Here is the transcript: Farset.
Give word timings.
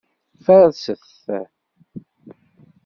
Farset. 0.45 1.03